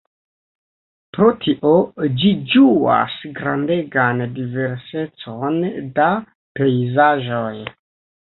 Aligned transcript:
Pro 1.15 1.25
tio 1.41 1.73
ĝi 2.21 2.31
ĝuas 2.53 3.17
grandegan 3.39 4.23
diversecon 4.39 5.59
da 6.01 6.09
pejzaĝoj. 6.61 7.53